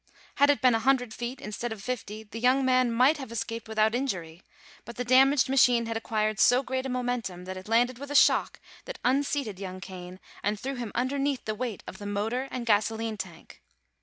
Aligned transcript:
Had 0.37 0.49
it 0.49 0.61
been 0.61 0.73
a 0.73 0.79
hundred 0.79 1.13
feet 1.13 1.39
instead 1.39 1.71
of 1.71 1.79
fifty 1.83 2.23
the 2.23 2.39
young 2.39 2.65
man 2.65 2.91
might 2.91 3.17
have 3.17 3.31
escaped 3.31 3.67
without 3.69 3.93
injury, 3.93 4.41
but 4.83 4.95
the 4.95 5.03
damaged 5.05 5.47
machine 5.47 5.85
had 5.85 5.95
acquired 5.95 6.39
so 6.39 6.63
great 6.63 6.87
a 6.87 6.89
momentum 6.89 7.45
that 7.45 7.55
it 7.55 7.67
landed 7.69 7.99
with 7.99 8.09
a 8.09 8.15
shock 8.15 8.59
that 8.85 8.97
unseated 9.05 9.59
young 9.59 9.79
Kane 9.79 10.19
and 10.41 10.59
threw 10.59 10.73
him 10.73 10.91
underneath 10.95 11.45
the 11.45 11.53
weight 11.53 11.83
of 11.85 11.99
the 11.99 12.07
motor 12.07 12.47
and 12.49 12.65
gasoline 12.65 13.15
tank. 13.17 13.61